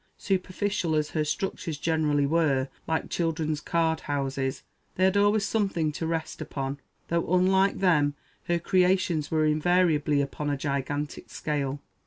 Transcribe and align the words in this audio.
Superficial 0.17 0.95
as 0.95 1.11
her 1.11 1.23
structures 1.23 1.77
generally 1.77 2.25
were, 2.25 2.69
like 2.87 3.11
children's 3.11 3.61
card 3.61 3.99
houses, 3.99 4.63
they 4.95 5.03
had 5.03 5.15
always 5.15 5.45
something 5.45 5.91
to 5.91 6.07
rest 6.07 6.41
upon; 6.41 6.79
though 7.09 7.31
(unlike 7.31 7.81
them) 7.81 8.15
her 8.45 8.57
creations 8.57 9.29
were 9.29 9.45
invariably 9.45 10.19
upon 10.19 10.49
a 10.49 10.57
gigantic 10.57 11.29
scale. 11.29 11.81